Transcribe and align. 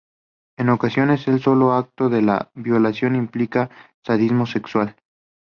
En 0.57 0.69
ocasiones 0.69 1.27
el 1.27 1.39
solo 1.43 1.73
acto 1.73 2.09
de 2.09 2.23
la 2.23 2.49
violación 2.55 3.15
implica 3.15 3.69
sadismo 4.03 4.47
sexual. 4.47 4.95